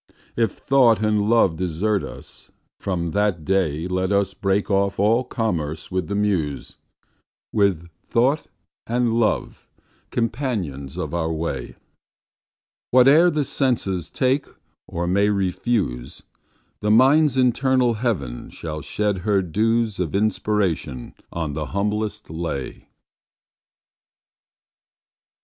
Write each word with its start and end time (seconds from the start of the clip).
—If 0.35 0.53
Thought 0.53 0.99
and 1.01 1.29
Love 1.29 1.57
desert 1.57 2.01
us, 2.03 2.49
from 2.79 3.11
that 3.11 3.45
dayLet 3.45 4.11
us 4.11 4.33
break 4.33 4.71
off 4.71 4.99
all 4.99 5.23
commerce 5.23 5.91
with 5.91 6.07
the 6.07 6.15
Muse:With 6.15 7.87
Thought 8.09 8.47
and 8.87 9.13
Love 9.19 9.67
companions 10.09 10.97
of 10.97 11.13
our 11.13 11.31
way—Whate'er 11.31 13.29
the 13.29 13.43
senses 13.43 14.09
take 14.09 14.47
or 14.87 15.05
may 15.05 15.29
refuse,—The 15.29 16.89
Mind's 16.89 17.37
internal 17.37 17.93
heaven 17.93 18.49
shall 18.49 18.81
shed 18.81 19.19
her 19.19 19.43
dewsOf 19.43 20.13
inspiration 20.15 21.13
on 21.31 21.53
the 21.53 21.67
humblest 21.77 22.31
lay. 22.31 22.87